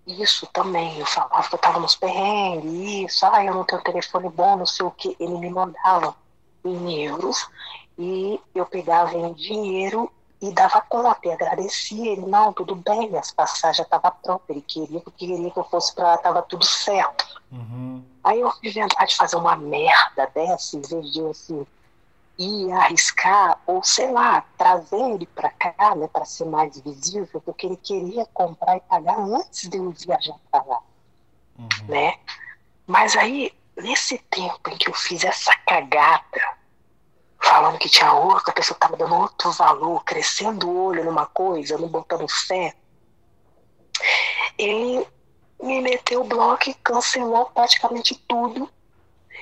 Isso 0.06 0.46
também, 0.52 0.98
eu 0.98 1.06
falava 1.06 1.48
que 1.48 1.54
eu 1.54 1.58
tava 1.58 1.80
nos 1.80 1.96
perrengues, 1.96 2.72
isso, 3.10 3.24
ah, 3.24 3.42
eu 3.42 3.54
não 3.54 3.64
tenho 3.64 3.82
telefone 3.82 4.28
bom, 4.28 4.56
não 4.56 4.66
sei 4.66 4.84
o 4.84 4.90
que. 4.90 5.16
Ele 5.18 5.38
me 5.38 5.48
mandava 5.48 6.14
em 6.64 7.04
euros 7.04 7.48
e 7.98 8.38
eu 8.54 8.66
pegava 8.66 9.16
em 9.16 9.32
dinheiro 9.32 10.10
e 10.42 10.52
dava 10.52 10.80
conta 10.82 11.20
e 11.24 11.32
agradecia 11.32 12.12
ele, 12.12 12.26
não, 12.26 12.52
tudo 12.52 12.74
bem, 12.74 13.16
as 13.16 13.30
passagens 13.30 13.78
já 13.78 13.82
estavam 13.82 14.12
prontas, 14.22 14.50
ele 14.50 14.60
queria, 14.60 15.00
porque 15.00 15.26
queria 15.26 15.50
que 15.50 15.58
eu 15.58 15.64
fosse 15.64 15.94
para 15.94 16.08
lá, 16.08 16.18
tava 16.18 16.42
tudo 16.42 16.66
certo. 16.66 17.40
Uhum. 17.50 18.04
Aí 18.22 18.40
eu 18.40 18.50
fui 18.50 18.68
inventar 18.68 19.06
de 19.06 19.16
fazer 19.16 19.36
uma 19.36 19.56
merda 19.56 20.30
dessa, 20.34 20.76
em 20.76 20.82
vez 20.82 21.12
de 21.12 21.26
assim, 21.26 21.66
ir 22.38 22.72
arriscar, 22.72 23.60
ou 23.66 23.82
sei 23.82 24.10
lá, 24.10 24.44
trazer 24.58 25.00
ele 25.00 25.26
para 25.26 25.50
cá, 25.50 25.94
né, 25.94 26.08
para 26.08 26.24
ser 26.24 26.44
mais 26.44 26.78
visível, 26.80 27.40
porque 27.40 27.66
ele 27.66 27.76
queria 27.76 28.26
comprar 28.26 28.76
e 28.76 28.80
pagar 28.80 29.18
antes 29.18 29.68
de 29.68 29.76
eu 29.76 29.90
viajar 29.90 30.36
para 30.50 30.64
lá, 30.64 30.80
uhum. 31.58 31.68
né? 31.88 32.18
Mas 32.86 33.16
aí, 33.16 33.52
nesse 33.76 34.18
tempo 34.18 34.68
em 34.68 34.76
que 34.76 34.88
eu 34.88 34.94
fiz 34.94 35.24
essa 35.24 35.56
cagada, 35.66 36.58
falando 37.40 37.78
que 37.78 37.88
tinha 37.88 38.12
outra, 38.12 38.50
a 38.50 38.54
pessoa 38.54 38.76
estava 38.76 38.96
dando 38.96 39.14
outro 39.14 39.52
valor, 39.52 40.02
crescendo 40.04 40.68
o 40.68 40.84
olho 40.86 41.04
numa 41.04 41.26
coisa, 41.26 41.78
não 41.78 41.88
botando 41.88 42.26
fé, 42.28 42.74
ele 44.58 45.06
me 45.62 45.80
meteu 45.80 46.22
o 46.22 46.24
bloco 46.24 46.68
e 46.68 46.74
cancelou 46.74 47.46
praticamente 47.46 48.14
tudo. 48.26 48.68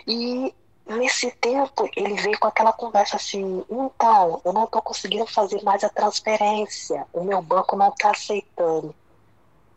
E 0.06 0.54
nesse 0.86 1.30
tempo 1.32 1.88
ele 1.96 2.14
veio 2.14 2.38
com 2.38 2.46
aquela 2.46 2.72
conversa 2.72 3.16
assim, 3.16 3.64
então, 3.70 4.40
eu 4.44 4.52
não 4.52 4.64
estou 4.64 4.82
conseguindo 4.82 5.26
fazer 5.26 5.62
mais 5.62 5.84
a 5.84 5.88
transferência, 5.88 7.06
o 7.12 7.22
meu 7.24 7.40
banco 7.40 7.76
não 7.76 7.88
está 7.88 8.10
aceitando. 8.10 8.94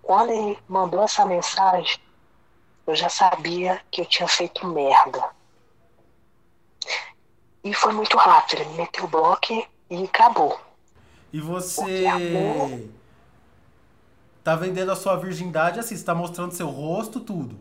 Quando 0.01 0.31
ele 0.31 0.59
mandou 0.67 1.03
essa 1.03 1.25
mensagem, 1.25 2.00
eu 2.85 2.95
já 2.95 3.09
sabia 3.09 3.81
que 3.89 4.01
eu 4.01 4.05
tinha 4.05 4.27
feito 4.27 4.67
merda. 4.67 5.29
E 7.63 7.74
foi 7.74 7.93
muito 7.93 8.15
rápido, 8.15 8.62
ele 8.62 8.74
meteu 8.75 9.05
o 9.05 9.07
bloco 9.07 9.67
e 9.89 10.03
acabou. 10.03 10.59
E 11.33 11.41
você 11.41 12.05
tá 14.43 14.55
vendendo 14.55 14.91
a 14.91 14.95
sua 14.95 15.15
virgindade 15.15 15.79
assim, 15.79 15.95
está 15.95 16.13
mostrando 16.13 16.53
seu 16.53 16.67
rosto, 16.67 17.19
tudo. 17.19 17.57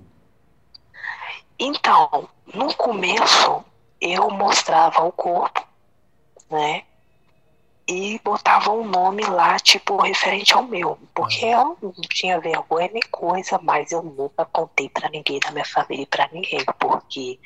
Então, 1.59 2.29
no 2.53 2.75
começo 2.75 3.65
eu 4.01 4.29
mostrava 4.31 5.03
o 5.05 5.13
corpo, 5.13 5.67
né? 6.51 6.83
E 7.87 8.19
botava 8.25 8.71
um 8.71 8.87
nome 8.87 9.23
lá, 9.25 9.59
tipo, 9.59 10.01
referente 10.01 10.55
ao 10.55 10.63
meu. 10.63 10.99
Porque 11.15 11.45
eu 11.45 11.77
não 11.83 11.93
tinha 12.09 12.41
vergonha 12.41 12.91
nem 12.93 13.03
coisa, 13.11 13.59
mas 13.63 13.93
eu 13.93 14.03
nunca 14.03 14.45
contei 14.47 14.89
para 14.89 15.11
ninguém 15.11 15.39
da 15.39 15.51
minha 15.51 15.67
família 15.67 16.03
e 16.03 16.07
pra 16.07 16.29
ninguém. 16.33 16.65
Porque 16.79 17.39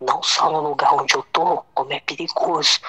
não 0.00 0.22
só 0.22 0.50
no 0.50 0.60
lugar 0.60 0.94
onde 0.94 1.14
eu 1.14 1.22
tô, 1.24 1.62
como 1.74 1.92
é 1.92 2.00
perigoso. 2.00 2.80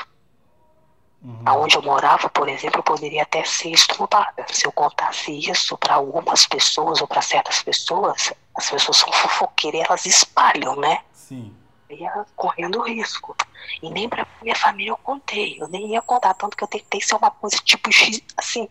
Uhum. 1.21 1.43
Onde 1.61 1.75
eu 1.75 1.81
morava, 1.81 2.29
por 2.29 2.49
exemplo, 2.49 2.79
eu 2.79 2.83
poderia 2.83 3.23
até 3.23 3.43
ser 3.43 3.69
estuprada. 3.69 4.45
Se 4.49 4.65
eu 4.65 4.71
contasse 4.71 5.31
isso 5.31 5.77
para 5.77 5.95
algumas 5.95 6.47
pessoas 6.47 7.01
ou 7.01 7.07
para 7.07 7.21
certas 7.21 7.61
pessoas, 7.61 8.33
as 8.55 8.69
pessoas 8.69 8.97
são 8.97 9.11
fofoqueiras 9.11 9.81
e 9.81 9.85
elas 9.85 10.05
espalham, 10.05 10.75
né? 10.77 11.01
Sim. 11.31 11.55
E 11.89 12.03
elas 12.03 12.27
correndo 12.35 12.81
risco. 12.81 13.35
E 13.81 13.89
nem 13.89 14.09
pra 14.09 14.27
minha 14.41 14.55
família 14.55 14.91
eu 14.91 14.97
contei. 14.97 15.61
Eu 15.61 15.69
nem 15.69 15.91
ia 15.91 16.01
contar, 16.01 16.33
tanto 16.33 16.57
que 16.57 16.63
eu 16.63 16.67
tentei 16.67 16.99
ser 16.99 17.15
uma 17.15 17.31
coisa 17.31 17.55
tipo 17.63 17.89
assim, 18.37 18.67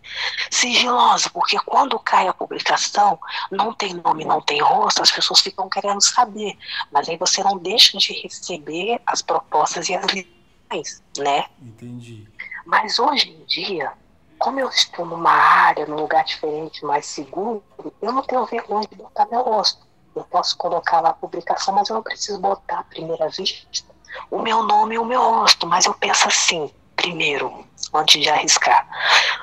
sigilosa, 0.51 1.31
porque 1.31 1.59
quando 1.61 1.99
cai 1.99 2.29
a 2.29 2.35
publicação, 2.35 3.19
não 3.51 3.73
tem 3.73 3.95
nome, 3.95 4.27
não 4.27 4.43
tem 4.43 4.61
rosto, 4.61 5.01
as 5.01 5.11
pessoas 5.11 5.41
ficam 5.41 5.71
querendo 5.71 6.03
saber. 6.03 6.59
Mas 6.91 7.09
aí 7.09 7.17
você 7.17 7.43
não 7.43 7.57
deixa 7.57 7.97
de 7.97 8.13
receber 8.21 9.01
as 9.07 9.23
propostas 9.23 9.89
e 9.89 9.95
as 9.95 10.05
lições, 10.07 11.03
né? 11.17 11.47
Entendi. 11.63 12.29
Mas 12.67 12.99
hoje 12.99 13.31
em 13.31 13.45
dia, 13.47 13.93
como 14.39 14.61
eu 14.61 14.69
estou 14.69 15.07
numa 15.07 15.33
área, 15.33 15.87
num 15.87 15.97
lugar 15.97 16.25
diferente, 16.25 16.85
mais 16.85 17.07
seguro, 17.07 17.63
eu 18.03 18.13
não 18.13 18.23
tenho 18.23 18.45
vergonha 18.45 18.87
de 18.87 18.97
botar 18.97 19.27
meu 19.27 19.43
rosto. 19.43 19.90
Eu 20.15 20.25
posso 20.25 20.57
colocar 20.57 21.01
lá 21.01 21.11
a 21.11 21.15
publicação, 21.15 21.75
mas 21.75 21.89
eu 21.89 21.95
não 21.95 22.03
preciso 22.03 22.39
botar 22.39 22.81
à 22.81 22.85
primeira 22.85 23.29
vista 23.29 23.91
o 24.31 24.41
meu 24.41 24.63
nome 24.63 24.97
e 24.97 24.99
o 24.99 25.05
meu 25.05 25.23
rosto. 25.23 25.67
Mas 25.67 25.87
eu 25.87 25.95
penso 25.95 26.27
assim, 26.27 26.71
primeiro, 26.97 27.65
antes 27.95 28.21
de 28.21 28.29
arriscar. 28.29 28.87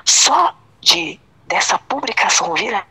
Só 0.04 0.54
de 0.80 1.20
dessa 1.46 1.78
publicação 1.78 2.54
virar 2.54 2.86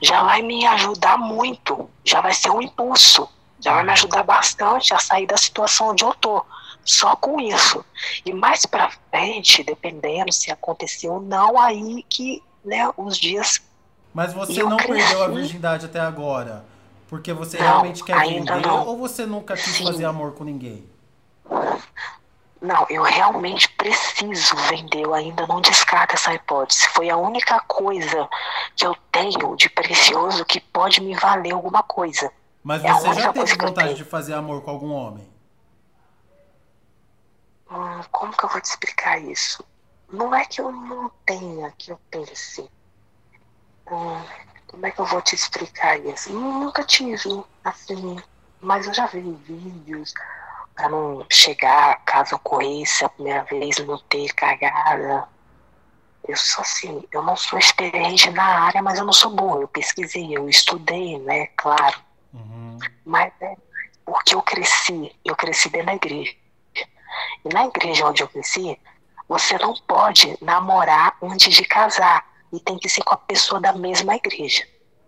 já 0.00 0.22
vai 0.22 0.42
me 0.42 0.66
ajudar 0.66 1.18
muito, 1.18 1.88
já 2.04 2.20
vai 2.20 2.32
ser 2.32 2.50
um 2.50 2.62
impulso, 2.62 3.28
já 3.60 3.74
vai 3.74 3.84
me 3.84 3.92
ajudar 3.92 4.22
bastante 4.22 4.94
a 4.94 4.98
sair 4.98 5.26
da 5.26 5.36
situação 5.36 5.88
onde 5.88 6.04
eu 6.04 6.14
tô 6.14 6.44
só 6.84 7.16
com 7.16 7.40
isso. 7.40 7.84
E 8.24 8.32
mais 8.32 8.66
para 8.66 8.90
frente, 9.10 9.62
dependendo 9.62 10.32
se 10.32 10.50
aconteceu 10.50 11.14
ou 11.14 11.20
não, 11.20 11.58
aí 11.58 12.04
que 12.08 12.42
né, 12.64 12.90
os 12.96 13.18
dias. 13.18 13.60
Mas 14.14 14.32
você 14.32 14.62
não 14.62 14.76
cresci. 14.76 15.08
perdeu 15.08 15.24
a 15.24 15.28
virgindade 15.28 15.86
até 15.86 15.98
agora? 15.98 16.64
Porque 17.08 17.32
você 17.32 17.58
não, 17.58 17.64
realmente 17.64 18.04
quer 18.04 18.18
vender 18.20 18.60
não. 18.62 18.86
ou 18.86 18.96
você 18.96 19.26
nunca 19.26 19.54
quis 19.56 19.74
Sim. 19.74 19.84
fazer 19.84 20.04
amor 20.04 20.32
com 20.32 20.44
ninguém? 20.44 20.88
Não, 22.62 22.86
eu 22.88 23.02
realmente 23.02 23.68
preciso 23.70 24.56
vender, 24.70 25.02
eu 25.02 25.12
ainda 25.12 25.46
não 25.46 25.60
descarto 25.60 26.14
essa 26.14 26.32
hipótese. 26.32 26.88
Foi 26.88 27.10
a 27.10 27.16
única 27.16 27.60
coisa 27.60 28.26
que 28.74 28.86
eu 28.86 28.96
tenho 29.12 29.54
de 29.56 29.68
precioso 29.68 30.44
que 30.46 30.60
pode 30.60 31.02
me 31.02 31.14
valer 31.14 31.52
alguma 31.52 31.82
coisa. 31.82 32.32
Mas 32.62 32.82
é 32.82 32.90
você 32.90 33.12
já 33.12 33.32
teve 33.32 33.54
vontade 33.56 33.94
de 33.94 34.04
fazer 34.04 34.32
amor 34.32 34.62
com 34.62 34.70
algum 34.70 34.92
homem? 34.92 35.28
Hum, 37.70 38.00
como 38.10 38.34
que 38.34 38.44
eu 38.44 38.48
vou 38.48 38.60
te 38.60 38.66
explicar 38.66 39.20
isso? 39.20 39.62
Não 40.10 40.34
é 40.34 40.46
que 40.46 40.60
eu 40.60 40.72
não 40.72 41.10
tenha, 41.26 41.70
que 41.76 41.90
eu 41.90 42.00
pense. 42.10 42.66
Hum, 43.90 44.22
como 44.66 44.86
é 44.86 44.90
que 44.90 45.00
eu 45.00 45.04
vou 45.04 45.22
te 45.22 45.34
explicar 45.34 45.98
isso? 45.98 46.32
Nunca 46.32 46.82
tive, 46.84 47.44
assim, 47.64 48.16
mas 48.60 48.86
eu 48.86 48.94
já 48.94 49.06
vi 49.06 49.20
vídeos 49.20 50.12
para 50.74 50.88
não 50.88 51.24
chegar, 51.30 52.00
caso 52.04 52.34
ocorresse 52.36 53.04
a 53.04 53.08
primeira 53.08 53.44
vez, 53.44 53.78
não 53.78 53.98
ter 53.98 54.32
cagada. 54.34 55.28
Eu 56.26 56.36
sou 56.36 56.62
assim, 56.62 57.04
eu 57.12 57.22
não 57.22 57.36
sou 57.36 57.58
experiente 57.58 58.30
na 58.30 58.66
área, 58.66 58.82
mas 58.82 58.98
eu 58.98 59.04
não 59.04 59.12
sou 59.12 59.30
boa. 59.30 59.60
Eu 59.60 59.68
pesquisei, 59.68 60.36
eu 60.36 60.48
estudei, 60.48 61.18
né? 61.18 61.48
Claro. 61.48 62.00
Uhum. 62.32 62.78
Mas 63.04 63.32
é 63.40 63.56
porque 64.04 64.34
eu 64.34 64.42
cresci, 64.42 65.14
eu 65.24 65.36
cresci 65.36 65.68
dentro 65.68 65.86
da 65.86 65.94
igreja. 65.94 66.34
E 67.44 67.48
na 67.52 67.66
igreja 67.66 68.06
onde 68.06 68.22
eu 68.22 68.28
cresci, 68.28 68.78
você 69.28 69.56
não 69.58 69.74
pode 69.86 70.36
namorar 70.40 71.16
antes 71.22 71.54
de 71.54 71.64
casar. 71.64 72.26
E 72.54 72.60
tem 72.60 72.78
que 72.78 72.88
ser 72.88 73.02
com 73.02 73.14
a 73.14 73.18
pessoa 73.18 73.60
da 73.60 73.72
mesma 73.72 74.14
igreja. 74.16 74.64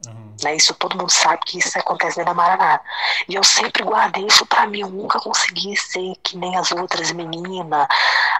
Uhum. 0.06 0.36
Né? 0.42 0.56
Isso 0.56 0.74
todo 0.74 0.96
mundo 0.96 1.10
sabe 1.10 1.40
que 1.46 1.58
isso 1.58 1.78
acontece 1.78 2.16
dentro 2.16 2.32
da 2.32 2.34
Maranata. 2.34 2.84
E 3.28 3.34
eu 3.34 3.44
sempre 3.44 3.82
guardei 3.82 4.26
isso 4.26 4.44
para 4.46 4.66
mim. 4.66 4.80
Eu 4.80 4.88
nunca 4.88 5.18
consegui 5.20 5.76
ser 5.76 6.14
que 6.22 6.36
nem 6.36 6.56
as 6.56 6.70
outras 6.72 7.10
meninas. 7.12 7.86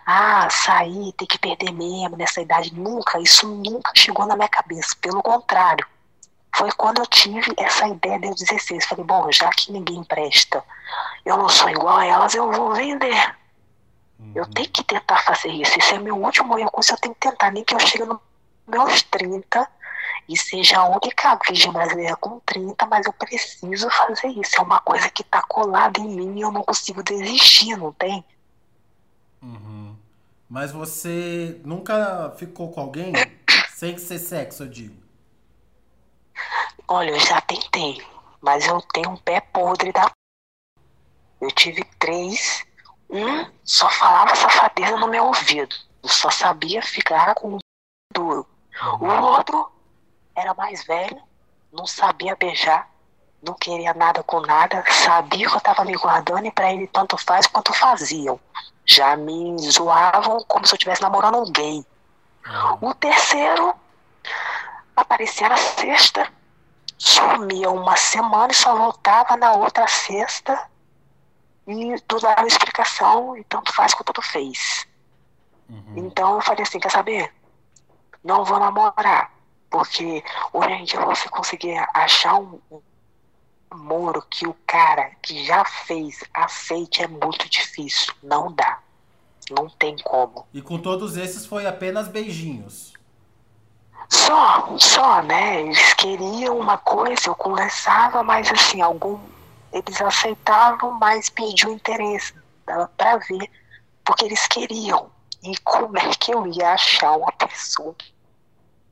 Ah, 0.07 0.49
sair, 0.51 1.13
tem 1.13 1.27
que 1.27 1.39
perder 1.39 1.73
mesmo 1.73 2.17
nessa 2.17 2.41
idade. 2.41 2.75
Nunca. 2.75 3.19
Isso 3.21 3.47
nunca 3.49 3.93
chegou 3.95 4.27
na 4.27 4.37
minha 4.37 4.49
cabeça. 4.49 4.95
Pelo 5.01 5.23
contrário. 5.23 5.87
Foi 6.55 6.71
quando 6.73 7.01
eu 7.01 7.07
tive 7.07 7.53
essa 7.59 7.87
ideia 7.87 8.19
de 8.19 8.35
16. 8.35 8.87
Falei, 8.87 9.05
bom, 9.05 9.31
já 9.31 9.51
que 9.51 9.73
ninguém 9.73 10.03
presta, 10.05 10.65
eu 11.25 11.37
não 11.37 11.49
sou 11.51 11.69
igual 11.69 11.99
a 11.99 12.07
elas, 12.07 12.35
eu 12.35 12.51
vou 12.51 12.73
vender. 12.73 13.37
Uhum. 14.19 14.33
Eu 14.35 14.47
tenho 14.47 14.69
que 14.71 14.83
tentar 14.83 15.19
fazer 15.19 15.49
isso. 15.49 15.79
Esse 15.79 15.95
é 15.95 15.99
meu 15.99 16.17
último 16.17 16.57
recurso, 16.57 16.95
eu 16.95 16.99
tenho 16.99 17.15
que 17.15 17.29
tentar. 17.29 17.51
Nem 17.51 17.63
que 17.63 17.75
eu 17.75 17.81
chegue 17.81 18.07
nos 18.07 18.19
meus 18.67 19.03
30 19.03 19.69
e 20.29 20.37
seja 20.37 20.79
a 20.79 20.89
única 20.89 21.39
virgem 21.47 21.73
brasileira 21.73 22.17
com 22.17 22.41
30, 22.41 22.87
mas 22.87 23.07
eu 23.07 23.13
preciso 23.13 23.91
fazer 23.91 24.29
isso. 24.29 24.57
É 24.59 24.63
uma 24.63 24.81
coisa 24.81 25.09
que 25.11 25.23
tá 25.25 25.43
colada 25.43 26.01
em 26.01 26.09
mim 26.09 26.39
e 26.39 26.43
eu 26.43 26.51
não 26.51 26.63
consigo 26.63 27.03
desistir, 27.03 27.77
não 27.77 27.93
tem? 27.93 28.25
Uhum. 29.43 29.97
Mas 30.49 30.73
você 30.73 31.61
nunca 31.65 32.33
ficou 32.37 32.71
com 32.73 32.81
alguém 32.81 33.13
sem 33.75 33.99
ser 33.99 34.19
sexo, 34.19 34.65
eu 34.65 34.69
digo? 34.69 34.97
Olha, 36.89 37.11
eu 37.11 37.21
já 37.21 37.41
tentei, 37.41 38.05
mas 38.41 38.67
eu 38.67 38.81
tenho 38.93 39.11
um 39.11 39.17
pé 39.17 39.41
podre 39.41 39.93
da. 39.93 40.11
Eu 41.41 41.51
tive 41.51 41.85
três 41.99 42.65
um 43.09 43.47
só 43.65 43.89
falava 43.91 44.35
safadeza 44.35 44.97
no 44.97 45.09
meu 45.09 45.27
ouvido. 45.27 45.75
Eu 46.03 46.09
só 46.09 46.31
sabia 46.31 46.83
ficar 46.83 47.35
com 47.35 47.59
duro. 48.13 48.47
O 49.01 49.07
outro 49.07 49.71
era 50.35 50.53
mais 50.55 50.85
velho, 50.85 51.21
não 51.73 51.87
sabia 51.87 52.37
beijar, 52.37 52.89
não 53.43 53.55
queria 53.55 53.95
nada 53.95 54.23
com 54.23 54.41
nada, 54.41 54.85
sabia 54.91 55.49
que 55.49 55.57
eu 55.57 55.61
tava 55.61 55.85
me 55.85 55.95
guardando 55.95 56.47
e 56.47 56.51
para 56.51 56.73
ele 56.73 56.87
tanto 56.87 57.17
faz 57.17 57.47
quanto 57.47 57.73
faziam. 57.73 58.39
Já 58.85 59.17
me 59.17 59.57
zoavam 59.59 60.45
como 60.47 60.67
se 60.67 60.75
eu 60.75 60.77
estivesse 60.77 61.03
namorando 61.03 61.39
um 61.39 61.51
gay. 61.51 61.85
O 62.81 62.95
terceiro 62.95 63.75
aparecia 64.95 65.49
na 65.49 65.57
sexta, 65.57 66.31
sumia 66.97 67.71
uma 67.71 67.97
semana 67.97 68.53
e 68.53 68.55
só 68.55 68.75
voltava 68.77 69.37
na 69.37 69.53
outra 69.53 69.87
sexta 69.89 70.69
e 71.67 72.01
tu 72.07 72.19
uma 72.19 72.47
explicação 72.47 73.37
e 73.37 73.45
tanto 73.45 73.73
faz 73.73 73.93
quanto 73.93 74.13
tu 74.13 74.23
fez. 74.23 74.87
Uhum. 75.69 75.95
Então 75.97 76.37
eu 76.37 76.41
falei 76.41 76.63
assim, 76.63 76.79
quer 76.79 76.91
saber? 76.91 77.35
Não 78.27 78.45
vou 78.45 78.59
namorar, 78.59 79.33
porque 79.71 80.25
hoje 80.53 80.73
a 80.73 80.77
gente 80.77 80.97
vai 80.97 81.29
conseguir 81.31 81.77
achar 81.95 82.35
um, 82.41 82.61
namoro 83.71 84.21
que 84.29 84.49
o 84.49 84.57
cara 84.67 85.13
que 85.23 85.45
já 85.45 85.65
fez 85.65 86.25
aceite 86.35 87.03
é 87.03 87.07
muito 87.07 87.49
difícil. 87.49 88.13
Não 88.21 88.53
dá. 88.53 88.81
Não 89.49 89.69
tem 89.69 89.97
como. 90.03 90.45
E 90.53 90.61
com 90.61 90.77
todos 90.77 91.17
esses 91.17 91.47
foi 91.47 91.69
apenas 91.69 92.09
beijinhos. 92.09 92.95
Só, 94.09 94.77
só, 94.77 95.23
né? 95.23 95.61
Eles 95.61 95.95
queriam 95.95 96.59
uma 96.59 96.79
coisa, 96.79 97.29
eu 97.29 97.35
conversava, 97.37 98.25
mas 98.25 98.51
assim, 98.51 98.81
algum 98.81 99.21
eles 99.73 100.01
aceitavam, 100.01 100.99
mas 100.99 101.29
perdiam 101.29 101.73
interesse. 101.75 102.35
Dava 102.67 102.91
para 102.97 103.19
ver, 103.19 103.49
porque 104.05 104.25
eles 104.25 104.49
queriam. 104.49 105.11
E 105.45 105.57
como 105.59 105.97
é 105.97 106.11
que 106.11 106.35
eu 106.35 106.45
ia 106.49 106.73
achar 106.73 107.13
uma 107.13 107.31
pessoa 107.33 107.95
que 107.95 108.16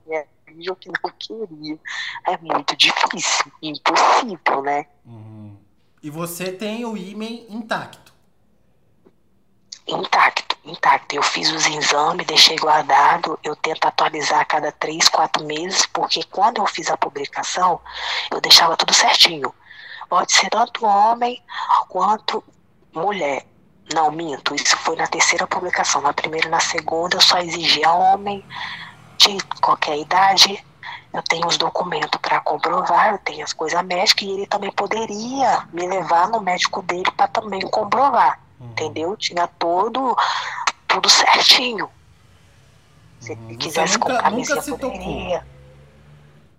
ia 0.06 0.26
fingiu 0.44 0.76
que 0.76 0.88
não 0.88 1.10
queria. 1.18 1.78
É 2.26 2.38
muito 2.38 2.76
difícil, 2.76 3.52
impossível, 3.62 4.62
né? 4.62 4.86
Uhum. 5.04 5.56
E 6.02 6.10
você 6.10 6.52
tem 6.52 6.84
o 6.84 6.96
ímen 6.96 7.46
intacto? 7.48 8.12
Intacto, 9.86 10.56
intacto. 10.64 11.14
Eu 11.14 11.22
fiz 11.22 11.50
os 11.52 11.66
exames, 11.66 12.26
deixei 12.26 12.56
guardado. 12.56 13.38
Eu 13.42 13.54
tento 13.56 13.86
atualizar 13.86 14.40
a 14.40 14.44
cada 14.44 14.72
três, 14.72 15.08
quatro 15.08 15.44
meses, 15.44 15.86
porque 15.86 16.22
quando 16.24 16.58
eu 16.58 16.66
fiz 16.66 16.90
a 16.90 16.96
publicação, 16.96 17.80
eu 18.30 18.40
deixava 18.40 18.76
tudo 18.76 18.94
certinho. 18.94 19.54
Pode 20.08 20.32
ser 20.32 20.48
tanto 20.50 20.86
homem 20.86 21.42
quanto 21.88 22.42
mulher. 22.94 23.46
Não, 23.92 24.10
minto, 24.10 24.54
isso 24.54 24.76
foi 24.78 24.96
na 24.96 25.06
terceira 25.06 25.46
publicação. 25.46 26.00
Na 26.00 26.12
primeira 26.12 26.48
e 26.48 26.50
na 26.50 26.60
segunda 26.60 27.16
eu 27.16 27.20
só 27.20 27.38
exigia 27.38 27.90
homem 27.92 28.42
de 29.16 29.38
qualquer 29.60 29.98
idade. 29.98 30.64
Eu 31.12 31.22
tenho 31.22 31.46
os 31.46 31.56
documentos 31.56 32.20
para 32.20 32.40
comprovar, 32.40 33.12
eu 33.12 33.18
tenho 33.18 33.44
as 33.44 33.52
coisas 33.52 33.80
médicas 33.84 34.22
e 34.22 34.30
ele 34.30 34.46
também 34.46 34.72
poderia 34.72 35.66
me 35.72 35.86
levar 35.86 36.28
no 36.28 36.40
médico 36.40 36.82
dele 36.82 37.10
para 37.16 37.28
também 37.28 37.60
comprovar. 37.62 38.40
Uhum. 38.58 38.70
Entendeu? 38.70 39.16
Tinha 39.16 39.46
todo, 39.46 40.16
tudo 40.88 41.08
certinho. 41.08 41.88
Se 43.20 43.32
uhum. 43.32 43.48
ele 43.48 43.56
quisesse 43.56 43.94
nunca, 43.94 44.12
comprar 44.12 44.30
nunca 44.32 44.62
se 44.62 44.70
poderia. 44.70 45.46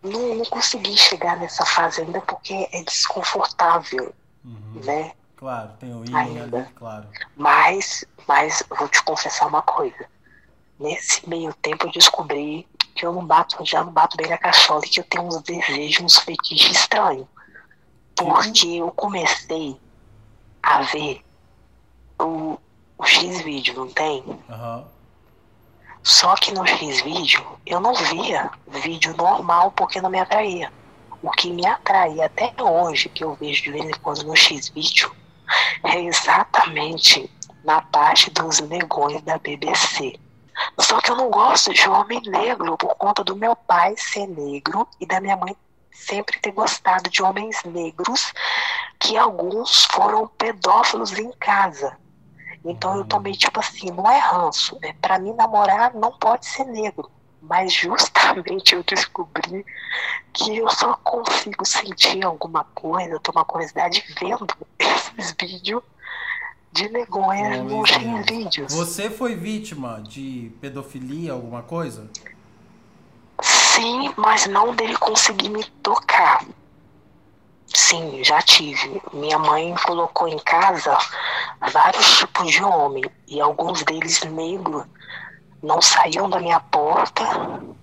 Não, 0.02 0.36
não 0.36 0.46
consegui 0.46 0.96
chegar 0.98 1.36
nessa 1.38 1.66
fase 1.66 2.02
ainda 2.02 2.22
porque 2.22 2.70
é 2.72 2.84
desconfortável, 2.84 4.14
uhum. 4.44 4.82
né? 4.86 5.12
Claro, 5.36 5.72
tem 5.80 5.94
o 5.94 6.06
ímã 6.06 6.20
ali, 6.22 6.66
claro. 6.76 7.08
Mas, 7.36 8.06
mas 8.28 8.64
vou 8.70 8.88
te 8.88 9.04
confessar 9.04 9.48
uma 9.48 9.62
coisa. 9.62 10.08
Nesse 10.80 11.28
meio 11.28 11.54
tempo 11.56 11.88
eu 11.88 11.92
descobri 11.92 12.68
que 12.94 13.06
eu 13.06 13.14
não 13.14 13.26
bato, 13.26 13.64
já 13.66 13.84
não 13.84 13.92
bato 13.92 14.18
bem 14.18 14.30
na 14.30 14.38
cachola 14.38 14.82
e 14.86 14.90
que 14.90 15.00
eu 15.00 15.04
tenho 15.04 15.28
uns 15.28 15.42
desejos, 15.42 16.02
uns 16.02 16.18
fetiches 16.20 16.78
estranhos. 16.78 17.28
Porque 18.16 18.68
eu 18.68 18.92
comecei 18.92 19.78
a 20.64 20.82
ver 20.82 21.22
o, 22.20 22.58
o 22.98 23.04
X-Vídeo, 23.04 23.74
não 23.76 23.88
tem? 23.90 24.24
Uhum. 24.24 24.86
Só 26.02 26.36
que 26.36 26.54
no 26.54 26.66
X-Vídeo 26.66 27.44
eu 27.66 27.80
não 27.80 27.94
via 27.94 28.52
vídeo 28.68 29.16
normal 29.18 29.72
porque 29.72 30.00
não 30.00 30.10
me 30.10 30.20
atraía. 30.20 30.72
O 31.22 31.32
que 31.32 31.52
me 31.52 31.66
atrai 31.66 32.22
até 32.22 32.54
hoje, 32.62 33.10
que 33.10 33.24
eu 33.24 33.34
vejo 33.36 33.64
de 33.64 33.72
vez 33.72 33.86
em 33.86 34.00
quando 34.02 34.24
no 34.24 34.36
X-Vídeo, 34.36 35.12
é 35.84 36.02
exatamente 36.02 37.30
na 37.64 37.82
parte 37.82 38.30
dos 38.30 38.60
negões 38.60 39.22
da 39.24 39.38
BBC. 39.40 40.20
Só 40.80 41.00
que 41.02 41.12
eu 41.12 41.16
não 41.16 41.30
gosto 41.30 41.74
de 41.74 41.88
homem 41.90 42.22
negro 42.26 42.78
por 42.78 42.96
conta 42.96 43.24
do 43.24 43.36
meu 43.36 43.56
pai 43.56 43.96
ser 43.98 44.28
negro 44.28 44.88
e 45.00 45.06
da 45.06 45.20
minha 45.20 45.36
mãe 45.36 45.56
sempre 45.92 46.40
ter 46.40 46.52
gostado 46.52 47.10
de 47.10 47.24
homens 47.24 47.64
negros, 47.64 48.34
que 49.00 49.18
alguns 49.18 49.86
foram 49.86 50.28
pedófilos 50.28 51.18
em 51.18 51.32
casa. 51.34 51.98
Então 52.64 52.98
eu 52.98 53.06
tomei 53.06 53.34
tipo 53.34 53.60
assim, 53.60 53.92
não 53.92 54.10
é 54.10 54.18
ranço, 54.18 54.78
é 54.82 54.94
para 54.94 55.20
mim 55.20 55.34
namorar 55.34 55.94
não 55.94 56.12
pode 56.12 56.46
ser 56.46 56.66
negro. 56.66 57.10
Mas 57.42 57.74
justamente 57.74 58.74
eu 58.74 58.84
descobri 58.84 59.64
que 60.34 60.58
eu 60.58 60.70
só 60.70 60.96
consigo 61.04 61.64
sentir 61.64 62.26
alguma 62.26 62.64
coisa, 62.74 63.20
ter 63.20 63.32
uma 63.32 63.46
curiosidade 63.46 64.04
vendo 64.20 64.48
esses 64.80 65.36
vídeos 65.40 65.84
de 66.76 66.90
negões 66.90 67.64
nos 67.64 67.90
vídeos. 68.30 68.74
Você 68.74 69.10
foi 69.10 69.34
vítima 69.34 70.02
de 70.04 70.52
pedofilia, 70.60 71.32
alguma 71.32 71.64
coisa? 71.64 72.12
Sim, 73.42 74.14
mas 74.18 74.46
não 74.46 74.76
dele 74.76 74.98
conseguir 74.98 75.50
me 75.50 75.64
tocar. 75.82 76.46
Sim, 77.68 78.22
já 78.24 78.42
tive. 78.42 79.02
Minha 79.14 79.40
mãe 79.40 79.74
colocou 79.86 80.28
em 80.28 80.38
casa 80.40 80.98
vários 81.72 82.18
tipos 82.18 82.52
de 82.52 82.62
homem 82.62 83.04
e 83.26 83.40
alguns 83.40 83.82
deles 83.84 84.22
negros 84.24 84.84
não 85.64 85.82
saíam 85.82 86.30
da 86.30 86.40
minha 86.40 86.60
porta, 86.60 87.24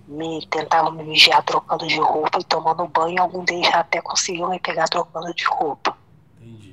me 0.07 0.45
tentavam 0.47 0.91
me 0.91 1.03
vigiar 1.03 1.41
trocando 1.43 1.87
de 1.87 1.99
roupa 1.99 2.39
e 2.39 2.43
tomando 2.43 2.87
banho. 2.87 3.21
Algum 3.21 3.43
deles 3.43 3.67
já 3.67 3.79
até 3.79 3.99
conseguiam 4.01 4.51
me 4.51 4.59
pegar 4.59 4.87
trocando 4.87 5.33
de 5.33 5.45
roupa. 5.45 5.97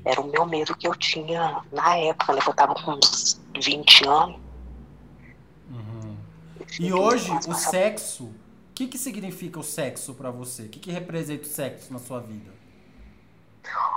Era 0.04 0.20
o 0.20 0.30
meu 0.30 0.46
medo 0.46 0.76
que 0.76 0.86
eu 0.86 0.94
tinha 0.94 1.62
na 1.72 1.96
época, 1.96 2.32
né? 2.32 2.40
Eu 2.46 2.54
tava 2.54 2.74
com 2.74 2.92
uns 2.92 3.40
20 3.60 4.06
anos. 4.06 4.36
Uhum. 5.70 6.16
E 6.78 6.92
hoje, 6.92 7.30
o 7.48 7.54
sexo, 7.54 8.24
o 8.24 8.34
que, 8.74 8.86
que 8.86 8.98
significa 8.98 9.58
o 9.58 9.62
sexo 9.62 10.14
para 10.14 10.30
você? 10.30 10.62
O 10.62 10.68
que, 10.68 10.78
que 10.78 10.90
representa 10.90 11.42
o 11.42 11.50
sexo 11.50 11.92
na 11.92 11.98
sua 11.98 12.20
vida? 12.20 12.50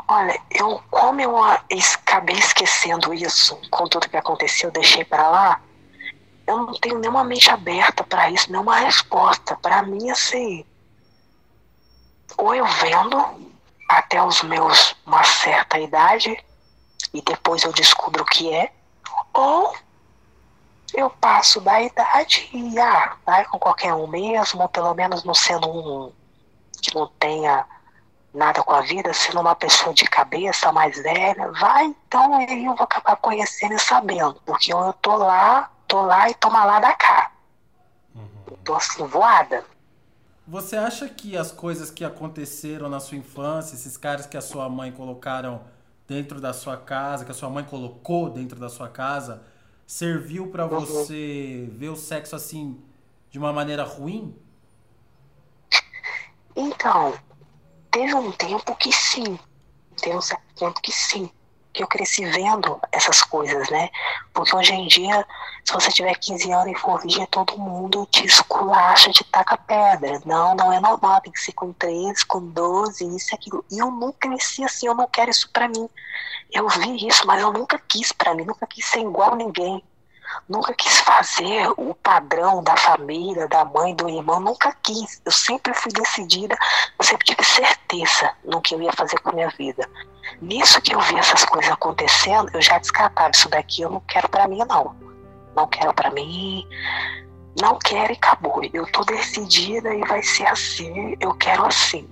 Olha, 0.08 0.40
eu 0.52 0.82
como 0.92 1.22
eu 1.22 1.42
acabei 1.42 2.36
esquecendo 2.36 3.14
isso 3.14 3.58
com 3.72 3.88
tudo 3.88 4.10
que 4.10 4.18
aconteceu, 4.18 4.70
eu 4.70 4.74
deixei 4.74 5.06
para 5.06 5.30
lá 5.30 5.62
eu 6.46 6.58
não 6.58 6.74
tenho 6.74 7.00
nenhuma 7.00 7.24
mente 7.24 7.50
aberta 7.50 8.04
para 8.04 8.30
isso, 8.30 8.52
nenhuma 8.52 8.78
resposta. 8.78 9.56
Para 9.56 9.84
mim, 9.84 10.10
assim, 10.10 10.66
ou 12.38 12.54
eu 12.54 12.66
vendo 12.66 13.53
até 13.98 14.24
os 14.24 14.42
meus 14.44 14.96
uma 15.06 15.24
certa 15.24 15.80
idade 15.80 16.38
e 17.14 17.22
depois 17.22 17.64
eu 17.64 17.72
descubro 17.72 18.24
o 18.24 18.26
que 18.26 18.54
é, 18.54 18.72
ou 19.34 19.76
eu 20.94 21.10
passo 21.10 21.60
da 21.62 21.82
idade 21.82 22.50
e 22.54 22.80
ah, 22.80 23.16
vai 23.26 23.46
com 23.46 23.58
qualquer 23.58 23.94
um 23.94 24.08
mesmo, 24.08 24.62
ou 24.62 24.70
pelo 24.70 24.94
menos 24.94 25.24
não 25.24 25.34
sendo 25.34 25.70
um 25.70 26.12
que 26.82 26.94
não 26.94 27.08
tenha 27.20 27.66
nada 28.34 28.64
com 28.64 28.74
a 28.74 28.82
vida, 28.82 29.14
sendo 29.14 29.40
uma 29.40 29.56
pessoa 29.56 29.94
de 29.94 30.06
cabeça 30.06 30.72
mais 30.72 30.98
velha, 31.02 31.52
vai, 31.52 31.86
então 31.86 32.36
aí 32.36 32.66
eu 32.66 32.76
vou 32.76 32.84
acabar 32.84 33.16
conhecendo 33.18 33.76
e 33.76 33.80
sabendo, 33.80 34.42
porque 34.46 34.74
eu 34.74 34.94
tô 34.94 35.16
lá 35.16 35.70
tô 35.94 36.02
lá 36.02 36.28
e 36.28 36.34
toma 36.34 36.66
lá 36.66 36.80
da 36.80 36.94
cá. 36.94 37.32
Uhum. 38.16 38.58
Tô 38.64 38.74
assim, 38.74 39.06
voada. 39.06 39.64
Você 40.46 40.76
acha 40.76 41.08
que 41.08 41.38
as 41.38 41.52
coisas 41.52 41.90
que 41.90 42.04
aconteceram 42.04 42.90
na 42.90 43.00
sua 43.00 43.18
infância, 43.18 43.76
esses 43.76 43.96
caras 43.96 44.26
que 44.26 44.36
a 44.36 44.42
sua 44.42 44.68
mãe 44.68 44.92
colocaram 44.92 45.62
dentro 46.06 46.42
da 46.42 46.52
sua 46.52 46.76
casa, 46.76 47.24
que 47.24 47.32
a 47.32 47.34
sua 47.34 47.50
mãe 47.50 47.64
colocou 47.64 48.30
dentro 48.30 48.60
da 48.60 48.70
sua 48.70 48.90
casa, 48.90 49.42
serviu 49.88 50.48
para 50.48 50.66
uhum. 50.66 50.80
você 50.82 51.70
ver 51.72 51.90
o 51.90 51.96
sexo 51.96 52.36
assim 52.36 52.78
de 53.30 53.40
uma 53.40 53.54
maneira 53.54 53.84
ruim? 53.84 54.36
Então, 56.56 57.18
teve 57.90 58.14
um 58.14 58.32
tempo 58.34 58.76
que 58.76 58.92
sim. 58.92 59.40
Teve 59.96 60.18
um 60.18 60.22
certo 60.22 60.44
tempo 60.56 60.82
que 60.82 60.92
sim 60.92 61.32
que 61.74 61.82
eu 61.82 61.88
cresci 61.88 62.24
vendo 62.26 62.80
essas 62.92 63.22
coisas, 63.24 63.70
né? 63.70 63.90
Porque 64.32 64.56
hoje 64.56 64.74
em 64.74 64.88
dia, 64.88 65.26
se 65.66 65.74
você 65.74 65.90
tiver 65.92 66.14
15 66.16 66.52
anos 66.52 66.72
e 66.72 66.80
for 66.80 67.02
virgem, 67.02 67.26
todo 67.26 67.58
mundo 67.58 68.08
te 68.12 68.26
esculacha, 68.26 69.12
te 69.12 69.24
taca 69.24 69.58
pedra. 69.58 70.22
Não, 70.26 70.56
não 70.56 70.72
é 70.72 70.80
normal, 70.80 71.20
tem 71.22 71.34
que 71.34 71.40
ser 71.40 71.54
com 71.54 71.74
13, 71.74 72.26
com 72.26 72.42
12, 72.42 73.16
isso 73.16 73.34
e 73.34 73.36
aquilo. 73.36 73.66
E 73.72 73.80
eu 73.80 73.90
nunca 73.90 74.30
cresci 74.30 74.64
assim, 74.64 74.88
eu 74.88 74.96
não 74.96 75.08
quero 75.08 75.32
isso 75.32 75.50
pra 75.52 75.68
mim. 75.68 75.90
Eu 76.52 76.70
vi 76.70 77.08
isso, 77.08 77.26
mas 77.26 77.42
eu 77.42 77.52
nunca 77.52 77.80
quis 77.80 78.12
pra 78.12 78.36
mim, 78.36 78.46
nunca 78.46 78.68
quis 78.68 78.86
ser 78.86 79.00
igual 79.00 79.34
a 79.34 79.36
ninguém. 79.36 79.84
Nunca 80.48 80.74
quis 80.74 81.00
fazer 81.00 81.70
o 81.78 81.94
padrão 81.96 82.64
da 82.64 82.76
família, 82.76 83.48
da 83.48 83.64
mãe, 83.66 83.96
do 83.96 84.10
irmão, 84.10 84.40
nunca 84.40 84.76
quis. 84.84 85.22
Eu 85.26 85.32
sempre 85.32 85.74
fui 85.74 85.92
decidida, 85.92 86.56
eu 87.00 87.06
sempre 87.06 87.26
tive 87.26 87.44
certeza 87.44 88.32
no 88.44 88.62
que 88.62 88.76
eu 88.76 88.82
ia 88.82 88.92
fazer 88.94 89.20
com 89.20 89.30
a 89.30 89.34
minha 89.34 89.50
vida. 89.50 89.90
Nisso 90.42 90.82
que 90.82 90.94
eu 90.94 91.00
vi 91.02 91.18
essas 91.18 91.46
coisas 91.46 91.72
acontecendo, 91.72 92.50
eu 92.54 92.62
já 92.62 92.78
descartava 92.78 93.32
isso 93.34 93.50
daqui, 93.50 93.82
eu 93.82 93.90
não 93.90 94.00
quero 94.02 94.30
para 94.30 94.48
mim, 94.48 94.60
não. 94.68 94.96
Não 95.56 95.68
quero 95.68 95.94
para 95.94 96.10
mim, 96.10 96.68
não 97.60 97.78
quero 97.80 98.12
e 98.12 98.16
acabou. 98.16 98.62
Eu 98.74 98.92
tô 98.92 99.04
decidida 99.04 99.94
e 99.94 100.02
vai 100.02 100.24
ser 100.24 100.48
assim, 100.48 101.16
eu 101.20 101.34
quero 101.36 101.66
assim. 101.66 102.08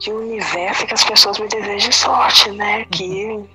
Que 0.00 0.10
o 0.10 0.20
universo, 0.20 0.86
que 0.86 0.94
as 0.94 1.04
pessoas 1.04 1.38
me 1.38 1.46
desejem 1.46 1.92
sorte, 1.92 2.50
né? 2.50 2.84
Que 2.86 3.48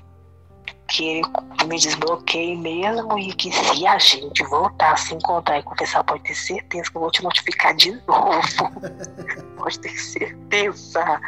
que 0.95 1.21
me 1.67 1.77
desbloqueie 1.77 2.55
mesmo 2.55 3.19
e 3.19 3.33
que 3.33 3.51
se 3.51 3.85
a 3.85 3.97
gente 3.99 4.43
voltar 4.45 4.93
a 4.93 4.97
se 4.97 5.13
encontrar 5.13 5.59
e 5.59 5.63
conversar, 5.63 6.03
pode 6.05 6.23
ter 6.23 6.35
certeza 6.35 6.89
que 6.89 6.95
eu 6.95 7.01
vou 7.01 7.11
te 7.11 7.21
notificar 7.21 7.75
de 7.75 7.91
novo. 8.07 8.71
pode 9.57 9.79
ter 9.79 9.97
certeza. 9.97 11.21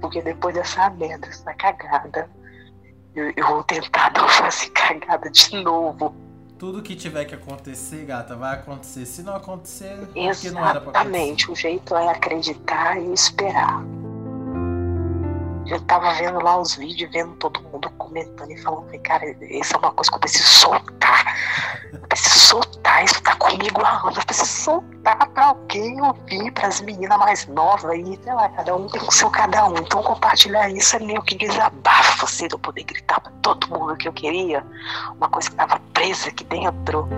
Porque 0.00 0.20
depois 0.20 0.54
dessa 0.56 0.90
merda, 0.90 1.28
essa 1.28 1.54
cagada, 1.54 2.28
eu, 3.14 3.32
eu 3.36 3.46
vou 3.46 3.62
tentar 3.62 4.12
não 4.18 4.28
fazer 4.28 4.70
cagada 4.70 5.30
de 5.30 5.62
novo. 5.62 6.12
Tudo 6.58 6.82
que 6.82 6.96
tiver 6.96 7.24
que 7.24 7.36
acontecer, 7.36 8.04
gata, 8.04 8.34
vai 8.34 8.54
acontecer. 8.54 9.06
Se 9.06 9.22
não 9.22 9.36
acontecer, 9.36 9.92
Exatamente. 10.14 10.50
não 10.50 10.68
era 10.68 10.80
pra 10.80 11.00
acontecer. 11.00 11.50
O 11.50 11.54
jeito 11.54 11.94
é 11.94 12.08
acreditar 12.08 13.00
e 13.00 13.12
esperar. 13.12 13.84
Eu 15.66 15.80
tava 15.82 16.12
vendo 16.14 16.42
lá 16.42 16.58
os 16.58 16.76
vídeos, 16.76 17.10
vendo 17.12 17.34
todo 17.36 17.60
mundo 17.62 17.90
comentando 17.98 18.50
e 18.50 18.58
falando, 18.58 18.98
cara, 19.02 19.24
isso 19.42 19.74
é 19.74 19.78
uma 19.78 19.92
coisa 19.92 20.10
que 20.10 20.16
eu 20.16 20.20
preciso 20.20 20.46
soltar. 20.46 21.36
Eu 21.92 22.00
preciso 22.00 22.38
soltar, 22.38 23.04
isso 23.04 23.22
tá 23.22 23.34
comigo 23.36 23.82
há 23.82 24.00
anos, 24.00 24.16
eu 24.16 24.24
preciso 24.24 24.46
soltar 24.46 25.28
pra 25.30 25.46
alguém 25.46 26.00
ouvir, 26.02 26.50
pras 26.52 26.80
meninas 26.80 27.18
mais 27.18 27.46
novas 27.46 27.84
aí, 27.86 28.18
sei 28.22 28.34
lá, 28.34 28.48
cada 28.50 28.76
um 28.76 28.86
tem 28.88 29.00
o 29.00 29.10
seu 29.10 29.30
cada 29.30 29.66
um. 29.66 29.76
Então 29.78 30.02
compartilhar 30.02 30.68
isso 30.70 30.96
é 30.96 30.98
meio 31.00 31.22
que 31.22 31.36
desabafo, 31.36 32.24
assim, 32.24 32.46
de 32.46 32.54
eu 32.54 32.58
poder 32.58 32.84
gritar 32.84 33.20
pra 33.20 33.32
todo 33.42 33.68
mundo 33.68 33.96
que 33.96 34.08
eu 34.08 34.12
queria, 34.12 34.64
uma 35.16 35.28
coisa 35.28 35.50
que 35.50 35.56
tava 35.56 35.80
presa 35.92 36.28
aqui 36.28 36.44
dentro. 36.44 37.08